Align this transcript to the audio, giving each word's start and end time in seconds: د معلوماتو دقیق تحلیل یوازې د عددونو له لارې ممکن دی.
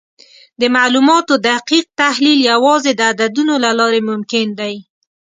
د 0.61 0.63
معلوماتو 0.75 1.33
دقیق 1.49 1.85
تحلیل 2.01 2.39
یوازې 2.51 2.91
د 2.95 3.01
عددونو 3.11 3.53
له 3.63 3.71
لارې 3.79 4.01
ممکن 4.09 4.47
دی. 4.59 4.75